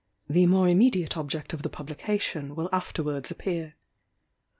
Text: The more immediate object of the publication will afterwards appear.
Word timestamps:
The 0.27 0.47
more 0.47 0.67
immediate 0.67 1.15
object 1.15 1.53
of 1.53 1.61
the 1.61 1.69
publication 1.69 2.55
will 2.55 2.69
afterwards 2.73 3.29
appear. 3.29 3.75